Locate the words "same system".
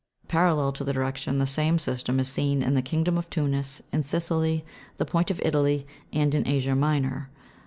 1.45-2.19